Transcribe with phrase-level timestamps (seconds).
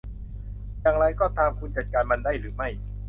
[0.81, 2.69] อย่างไรก็ตามคุณจัดการมันได้หรือไม่